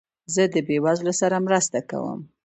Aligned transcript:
زه 0.33 0.43
د 0.53 0.55
بېوزلو 0.67 1.13
سره 1.21 1.37
مرسته 1.47 1.77
کوم. 1.89 2.19